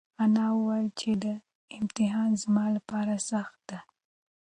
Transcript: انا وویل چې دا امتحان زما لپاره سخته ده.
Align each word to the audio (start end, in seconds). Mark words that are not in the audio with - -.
انا 0.23 0.45
وویل 0.55 0.87
چې 0.99 1.09
دا 1.23 1.33
امتحان 1.79 2.29
زما 2.43 2.65
لپاره 2.75 3.13
سخته 3.29 3.49
ده. 3.69 3.79